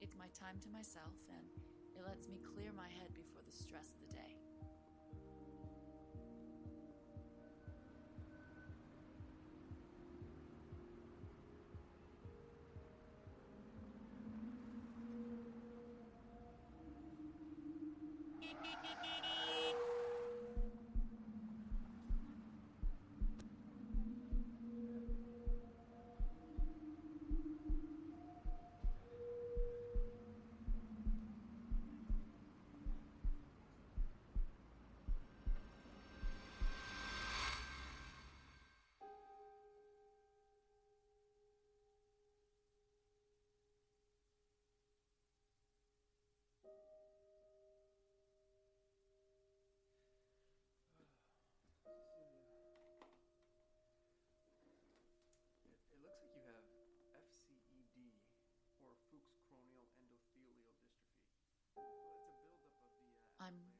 [0.00, 1.44] It's my time to myself, and
[1.92, 4.37] it lets me clear my head before the stress of the day.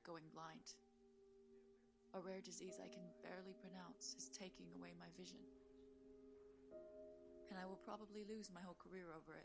[0.08, 0.72] going blind.
[2.16, 5.36] A rare disease I can barely pronounce is taking away my vision.
[7.50, 9.44] And I will probably lose my whole career over it.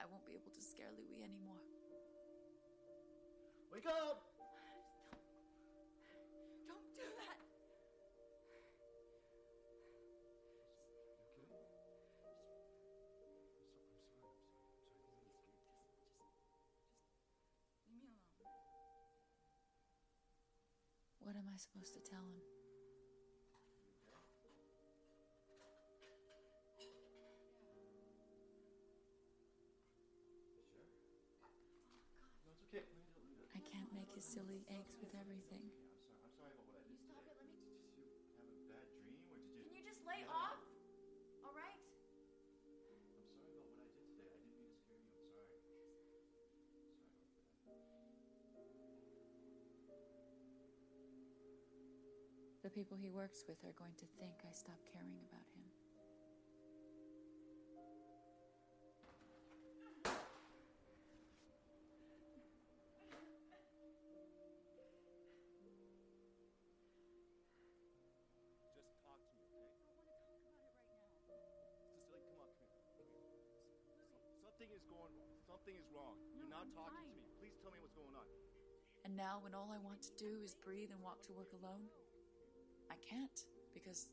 [0.00, 1.62] I won't be able to scare Louis anymore.
[3.70, 4.35] Wake up!
[21.46, 22.42] Am I supposed to tell him?
[32.18, 32.82] No, it's okay.
[33.14, 33.50] Let me do it.
[33.54, 35.55] I can't make his silly eggs with everything.
[52.66, 55.62] The people he works with are going to think I stopped caring about him.
[68.74, 70.02] Just talk to me, okay?
[72.02, 72.90] Cecilia, come on, come here.
[72.98, 73.30] Come here.
[73.86, 75.38] Some- Something is going wrong.
[75.46, 76.18] Something is wrong.
[76.34, 77.30] You're not talking to me.
[77.38, 78.26] Please tell me what's going on.
[79.06, 81.86] And now, when all I want to do is breathe and walk to work alone,
[82.96, 84.06] I can't because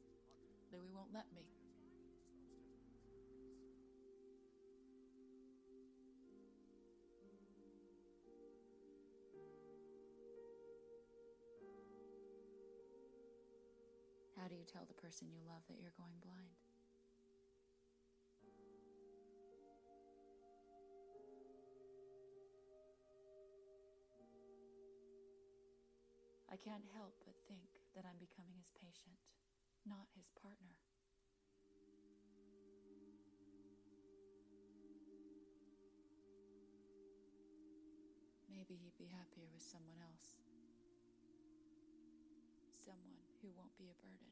[0.71, 1.47] Louis won't let me.
[14.35, 16.59] How do you tell the person you love that you're going blind?
[26.51, 29.21] I can't help but think that I'm becoming his patient,
[29.85, 30.81] not his partner.
[38.49, 40.37] Maybe he'd be happier with someone else.
[42.73, 44.29] Someone who won't be a burden.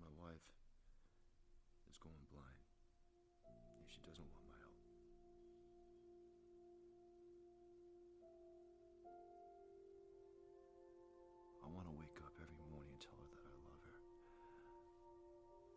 [0.00, 0.48] My wife
[1.88, 2.64] is going blind,
[3.44, 4.78] and she doesn't want my help.
[11.58, 13.98] I want to wake up every morning and tell her that I love her.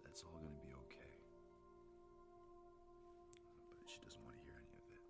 [0.06, 1.10] That's all going to be okay.
[3.82, 5.02] But she doesn't want to hear any of it.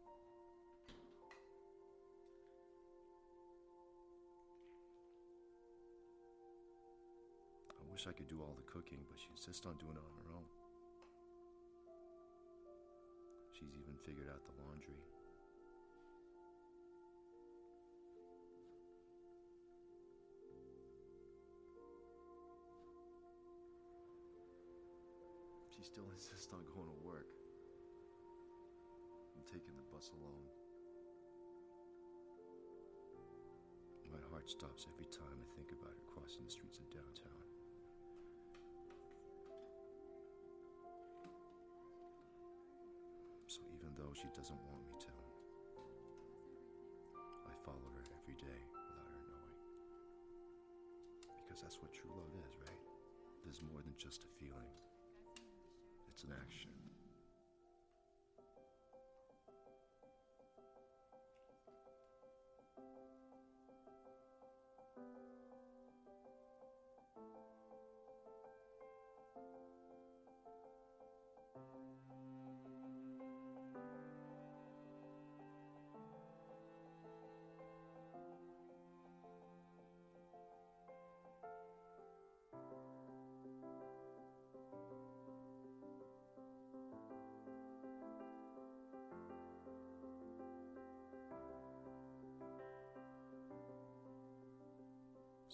[7.67, 10.15] I wish I could do all the cooking, but she insists on doing it on
[10.23, 10.42] her own.
[14.05, 14.99] Figured out the laundry.
[25.75, 27.27] She still insists on going to work.
[29.35, 30.47] and taking the bus alone.
[34.11, 37.42] My heart stops every time I think about her crossing the streets of downtown.
[44.03, 45.15] Though she doesn't want me to,
[47.47, 49.59] I follow her every day without her knowing.
[51.39, 52.83] Because that's what true love is, right?
[53.47, 54.75] There's more than just a feeling,
[56.11, 56.82] it's an action.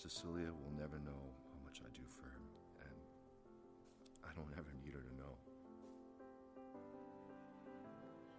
[0.02, 2.40] Cecilia will never know how much I do for her,
[2.88, 2.96] and
[4.24, 5.36] I don't ever need her to know.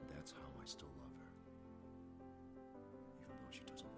[0.09, 1.33] That's how I still love her,
[3.21, 3.90] even though she doesn't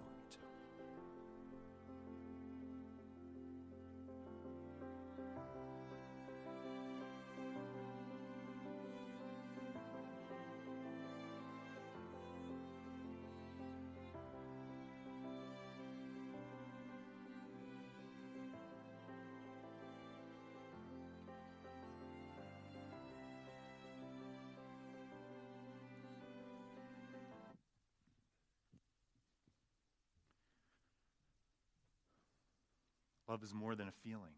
[33.27, 34.35] Love is more than a feeling,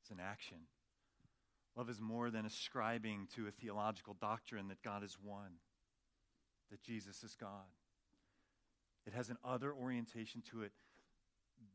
[0.00, 0.58] it's an action.
[1.76, 5.60] Love is more than ascribing to a theological doctrine that God is one,
[6.72, 7.70] that Jesus is God.
[9.06, 10.72] It has an other orientation to it.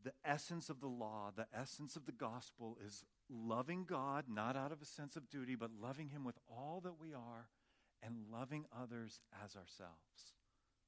[0.03, 4.73] The essence of the law, the essence of the gospel is loving God, not out
[4.73, 7.47] of a sense of duty, but loving Him with all that we are
[8.03, 10.33] and loving others as ourselves.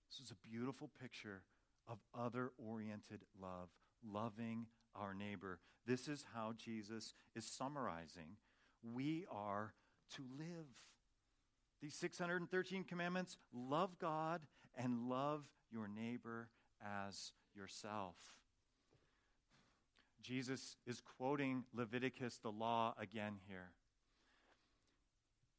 [0.10, 1.44] This is a beautiful picture
[1.88, 3.70] of other oriented love,
[4.12, 5.60] loving our neighbor.
[5.86, 8.38] This is how Jesus is summarizing.
[8.82, 9.74] We are
[10.16, 10.68] to live.
[11.82, 14.42] These 613 commandments love God
[14.76, 16.50] and love your neighbor
[16.82, 18.16] as yourself.
[20.22, 23.72] Jesus is quoting Leviticus, the law, again here.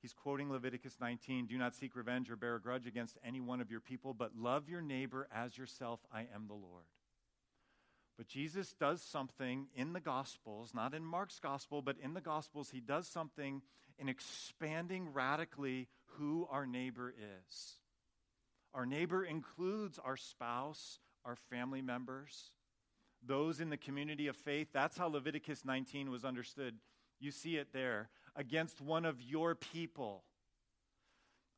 [0.02, 3.60] He's quoting Leviticus 19 Do not seek revenge or bear a grudge against any one
[3.60, 6.00] of your people, but love your neighbor as yourself.
[6.12, 6.84] I am the Lord.
[8.16, 12.70] But Jesus does something in the Gospels, not in Mark's Gospel, but in the Gospels,
[12.70, 13.60] he does something
[13.98, 17.76] in expanding radically who our neighbor is.
[18.72, 22.50] Our neighbor includes our spouse, our family members,
[23.22, 24.68] those in the community of faith.
[24.72, 26.74] That's how Leviticus 19 was understood.
[27.18, 28.08] You see it there.
[28.34, 30.22] Against one of your people.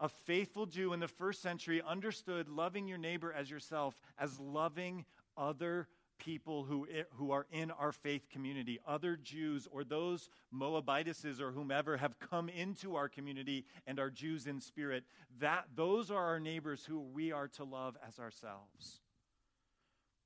[0.01, 5.05] A faithful Jew in the first century understood loving your neighbor as yourself as loving
[5.37, 5.89] other
[6.19, 11.97] people who, who are in our faith community, other Jews or those Moabitises or whomever
[11.97, 15.05] have come into our community and are Jews in spirit,
[15.41, 19.01] that those are our neighbors who we are to love as ourselves.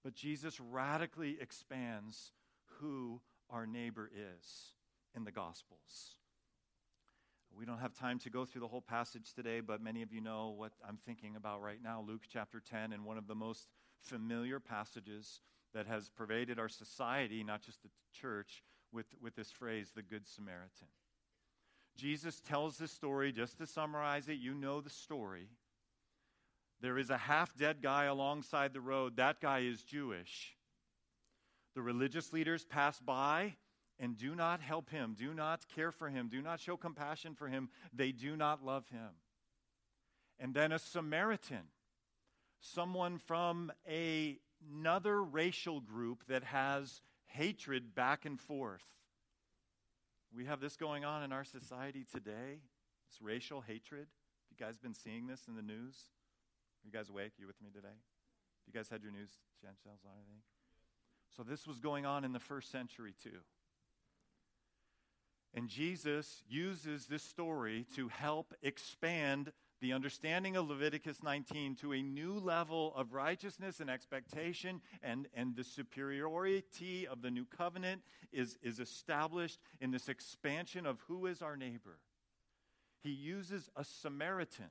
[0.03, 2.33] But Jesus radically expands
[2.81, 3.21] who
[3.51, 4.75] our neighbor is
[5.15, 6.17] in the Gospels.
[7.57, 10.21] We don't have time to go through the whole passage today, but many of you
[10.21, 12.03] know what I'm thinking about right now.
[12.07, 13.69] Luke chapter 10, and one of the most
[14.01, 15.43] familiar passages
[15.75, 18.63] that has pervaded our society, not just the church,
[18.93, 20.89] with, with this phrase, the Good Samaritan.
[21.97, 25.49] Jesus tells this story, just to summarize it, you know the story.
[26.81, 29.17] There is a half dead guy alongside the road.
[29.17, 30.57] That guy is Jewish.
[31.75, 33.55] The religious leaders pass by
[33.99, 37.47] and do not help him, do not care for him, do not show compassion for
[37.47, 37.69] him.
[37.93, 39.11] They do not love him.
[40.41, 41.69] And then a Samaritan,
[42.61, 44.39] someone from a
[44.71, 48.85] another racial group that has hatred back and forth.
[50.35, 52.61] We have this going on in our society today,
[53.11, 54.07] this racial hatred.
[54.51, 55.97] You guys been seeing this in the news?
[56.83, 57.33] Are you guys awake?
[57.39, 57.95] Are you with me today?
[58.67, 60.43] You guys had your news channels on anything?
[61.37, 63.41] So this was going on in the first century too.
[65.55, 69.53] And Jesus uses this story to help expand
[69.83, 75.57] the understanding of Leviticus 19 to a new level of righteousness and expectation, and, and
[75.57, 78.01] the superiority of the new covenant
[78.33, 81.99] is, is established in this expansion of who is our neighbor.
[83.03, 84.71] He uses a Samaritan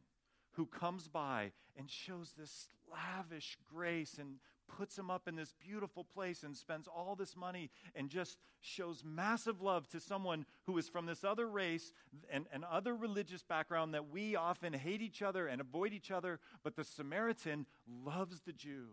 [0.53, 4.37] who comes by and shows this lavish grace and
[4.77, 9.03] puts him up in this beautiful place and spends all this money and just shows
[9.05, 11.93] massive love to someone who is from this other race
[12.31, 16.39] and, and other religious background that we often hate each other and avoid each other,
[16.63, 17.65] but the Samaritan
[18.05, 18.87] loves the Jew.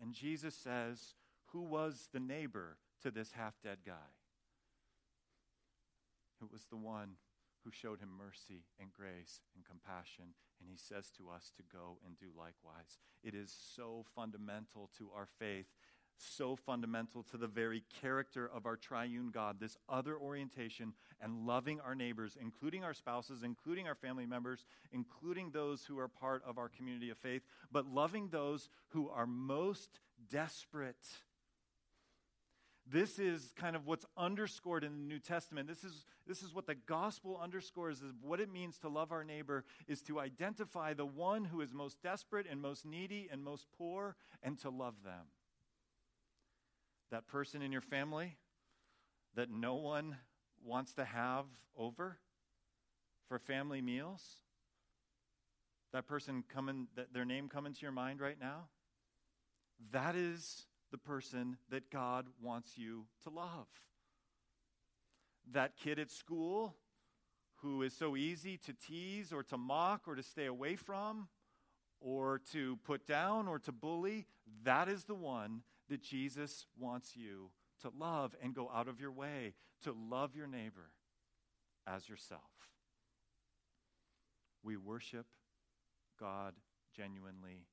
[0.00, 1.14] And Jesus says,
[1.52, 3.92] Who was the neighbor to this half dead guy?
[6.42, 7.10] It was the one
[7.64, 10.34] who showed him mercy and grace and compassion.
[10.60, 12.98] And he says to us to go and do likewise.
[13.22, 15.66] It is so fundamental to our faith,
[16.16, 21.80] so fundamental to the very character of our triune God, this other orientation and loving
[21.80, 26.58] our neighbors, including our spouses, including our family members, including those who are part of
[26.58, 30.00] our community of faith, but loving those who are most
[30.30, 30.96] desperate
[32.90, 35.68] this is kind of what's underscored in the New Testament.
[35.68, 39.24] This is, this is what the gospel underscores is what it means to love our
[39.24, 43.66] neighbor is to identify the one who is most desperate and most needy and most
[43.78, 45.26] poor and to love them.
[47.10, 48.36] That person in your family
[49.36, 50.16] that no one
[50.64, 52.18] wants to have over
[53.28, 54.22] for family meals.
[55.92, 58.68] That person coming, that their name coming to your mind right now.
[59.92, 63.66] That is the person that God wants you to love.
[65.50, 66.76] That kid at school
[67.56, 71.28] who is so easy to tease or to mock or to stay away from
[72.00, 74.26] or to put down or to bully,
[74.62, 79.10] that is the one that Jesus wants you to love and go out of your
[79.10, 80.90] way to love your neighbor
[81.86, 82.40] as yourself.
[84.62, 85.26] We worship
[86.20, 86.54] God
[86.96, 87.66] genuinely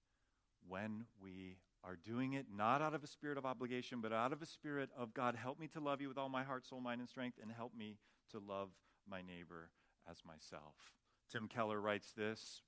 [0.68, 4.42] when we are doing it not out of a spirit of obligation, but out of
[4.42, 7.00] a spirit of God, help me to love you with all my heart, soul, mind,
[7.00, 7.98] and strength, and help me
[8.32, 8.70] to love
[9.10, 9.70] my neighbor
[10.10, 10.76] as myself.
[11.32, 12.62] Tim Keller writes this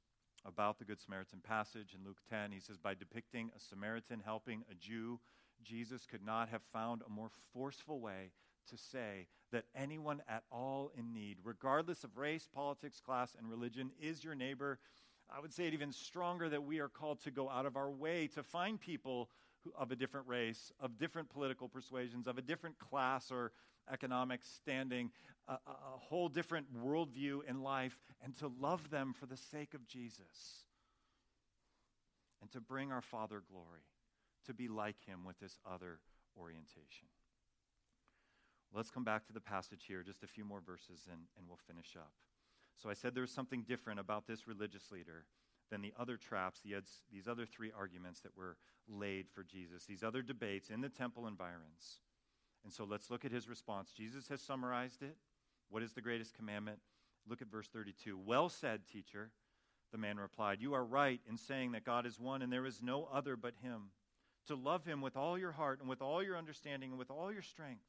[0.45, 2.51] about the Good Samaritan passage in Luke 10.
[2.51, 5.20] He says, By depicting a Samaritan helping a Jew,
[5.64, 8.32] Jesus could not have found a more forceful way
[8.70, 13.91] to say that anyone at all in need, regardless of race, politics, class, and religion,
[13.99, 14.80] is your neighbor.
[15.32, 17.89] I would say it even stronger that we are called to go out of our
[17.89, 19.29] way to find people
[19.63, 23.51] who, of a different race, of different political persuasions, of a different class or
[23.91, 25.09] economic standing,
[25.47, 29.88] a, a, whole different worldview in life, and to love them for the sake of
[29.88, 30.65] Jesus.
[32.41, 33.86] And to bring our Father glory,
[34.47, 35.99] to be like Him with this other
[36.38, 37.07] orientation.
[38.73, 41.59] Let's come back to the passage here, just a few more verses, and, and we'll
[41.67, 42.11] finish up.
[42.78, 45.26] So I said there's something different about this religious leader
[45.69, 46.76] than the other traps, the,
[47.11, 48.57] these other three arguments that were
[48.88, 51.99] laid for Jesus, these other debates in the temple environs.
[52.63, 53.91] And so let's look at his response.
[53.91, 55.15] Jesus has summarized it.
[55.69, 56.80] What is the greatest commandment?
[57.28, 58.19] Look at verse 32.
[58.24, 59.32] Well said, teacher.
[59.91, 62.82] The man replied, You are right in saying that God is one and there is
[62.82, 63.91] no other but him.
[64.47, 67.32] To love him with all your heart and with all your understanding and with all
[67.32, 67.84] your strength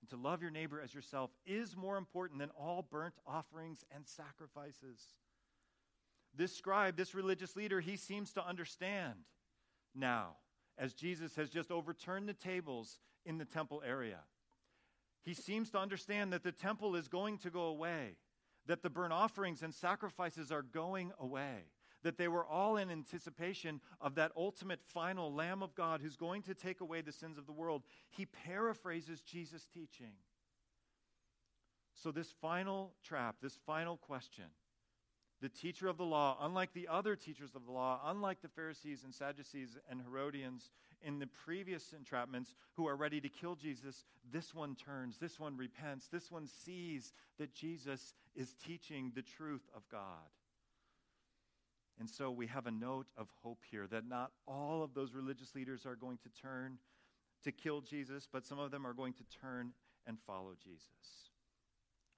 [0.00, 4.06] and to love your neighbor as yourself is more important than all burnt offerings and
[4.06, 5.14] sacrifices.
[6.34, 9.14] This scribe, this religious leader, he seems to understand
[9.94, 10.36] now,
[10.76, 14.20] as Jesus has just overturned the tables in the temple area.
[15.22, 18.16] He seems to understand that the temple is going to go away,
[18.66, 21.64] that the burnt offerings and sacrifices are going away
[22.06, 26.40] that they were all in anticipation of that ultimate final Lamb of God who's going
[26.42, 27.82] to take away the sins of the world.
[28.10, 30.12] He paraphrases Jesus' teaching.
[31.96, 34.44] So, this final trap, this final question,
[35.40, 39.02] the teacher of the law, unlike the other teachers of the law, unlike the Pharisees
[39.02, 40.70] and Sadducees and Herodians
[41.02, 45.56] in the previous entrapments who are ready to kill Jesus, this one turns, this one
[45.56, 50.30] repents, this one sees that Jesus is teaching the truth of God.
[51.98, 55.54] And so we have a note of hope here that not all of those religious
[55.54, 56.78] leaders are going to turn
[57.42, 59.72] to kill Jesus, but some of them are going to turn
[60.06, 61.30] and follow Jesus.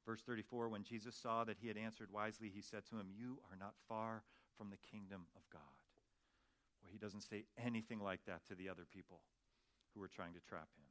[0.05, 3.39] Verse 34 When Jesus saw that he had answered wisely, he said to him, You
[3.51, 4.23] are not far
[4.57, 5.61] from the kingdom of God.
[6.83, 9.21] Well, he doesn't say anything like that to the other people
[9.95, 10.88] who were trying to trap him.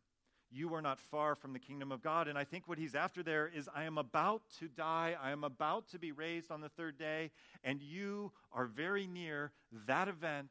[0.49, 2.27] You are not far from the kingdom of God.
[2.27, 5.15] And I think what he's after there is I am about to die.
[5.21, 7.31] I am about to be raised on the third day.
[7.63, 9.51] And you are very near
[9.87, 10.49] that event,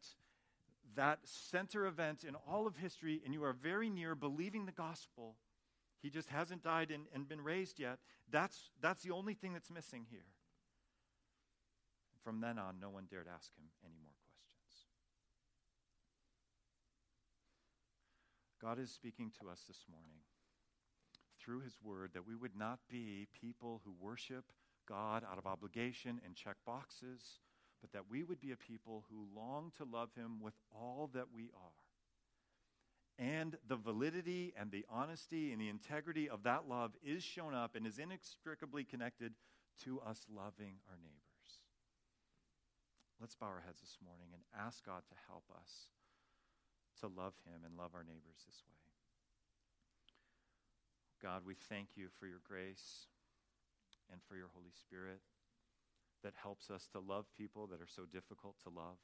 [0.95, 3.23] that center event in all of history.
[3.25, 5.37] And you are very near believing the gospel.
[6.03, 7.99] He just hasn't died and, and been raised yet.
[8.31, 10.27] That's, that's the only thing that's missing here.
[12.23, 14.26] From then on, no one dared ask him any anymore.
[18.61, 20.21] God is speaking to us this morning
[21.39, 24.45] through His Word that we would not be people who worship
[24.89, 27.41] God out of obligation and check boxes,
[27.81, 31.27] but that we would be a people who long to love Him with all that
[31.35, 31.73] we are.
[33.19, 37.75] And the validity and the honesty and the integrity of that love is shown up
[37.75, 39.33] and is inextricably connected
[39.85, 41.61] to us loving our neighbors.
[43.21, 45.89] Let's bow our heads this morning and ask God to help us
[47.01, 48.77] to love Him and love our neighbors this way.
[51.23, 53.09] God, we thank you for your grace
[54.13, 55.21] and for your Holy Spirit
[56.23, 58.99] that helps us to love people that are so difficult to love.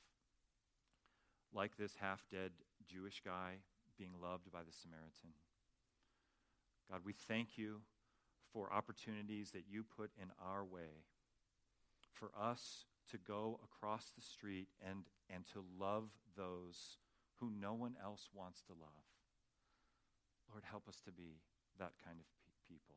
[1.55, 2.53] Like this half dead
[2.87, 3.61] Jewish guy
[3.99, 5.37] being loved by the Samaritan.
[6.91, 7.81] God, we thank you
[8.53, 11.05] for opportunities that you put in our way
[12.13, 16.99] for us to go across the street and, and to love those
[17.43, 19.03] who no one else wants to love.
[20.47, 21.43] Lord, help us to be
[21.83, 22.95] that kind of pe- people.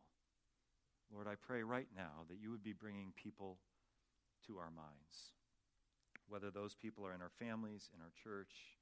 [1.09, 3.57] Lord, I pray right now that you would be bringing people
[4.45, 5.33] to our minds,
[6.29, 8.77] whether those people are in our families, in our church,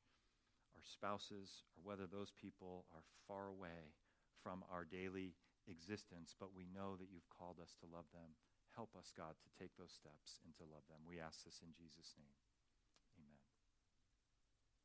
[0.76, 3.96] our spouses, or whether those people are far away
[4.44, 5.32] from our daily
[5.72, 8.36] existence, but we know that you've called us to love them.
[8.76, 11.08] Help us, God, to take those steps and to love them.
[11.08, 12.43] We ask this in Jesus' name.